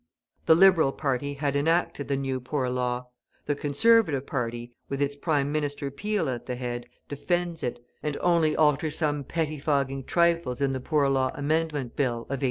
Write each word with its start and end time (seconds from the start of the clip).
The 0.47 0.55
Liberal 0.55 0.93
party 0.93 1.35
had 1.35 1.55
enacted 1.55 2.07
the 2.07 2.15
New 2.17 2.39
Poor 2.39 2.67
Law; 2.71 3.09
the 3.45 3.53
Conservative 3.53 4.25
party, 4.25 4.73
with 4.89 4.99
its 4.99 5.15
Prime 5.15 5.51
Minister 5.51 5.91
Peel 5.91 6.27
at 6.27 6.47
the 6.47 6.55
head, 6.55 6.87
defends 7.07 7.61
it, 7.61 7.85
and 8.01 8.17
only 8.19 8.57
alters 8.57 8.95
some 8.97 9.23
petty 9.23 9.59
fogging 9.59 10.03
trifles 10.03 10.59
in 10.59 10.73
the 10.73 10.79
Poor 10.79 11.07
Law 11.07 11.29
Amendment 11.35 11.95
Bill 11.95 12.13
of 12.13 12.17
1844. 12.33 12.37